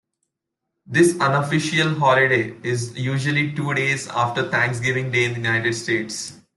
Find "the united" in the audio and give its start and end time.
5.33-5.75